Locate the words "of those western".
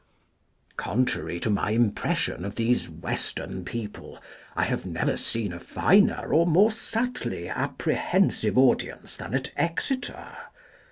2.43-3.63